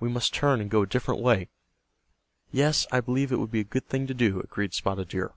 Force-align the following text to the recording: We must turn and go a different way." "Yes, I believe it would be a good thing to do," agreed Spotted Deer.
We 0.00 0.08
must 0.08 0.32
turn 0.32 0.62
and 0.62 0.70
go 0.70 0.80
a 0.80 0.86
different 0.86 1.20
way." 1.20 1.50
"Yes, 2.50 2.86
I 2.90 3.00
believe 3.02 3.32
it 3.32 3.38
would 3.38 3.50
be 3.50 3.60
a 3.60 3.64
good 3.64 3.86
thing 3.86 4.06
to 4.06 4.14
do," 4.14 4.40
agreed 4.40 4.72
Spotted 4.72 5.08
Deer. 5.08 5.34